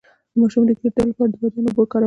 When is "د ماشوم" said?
0.31-0.63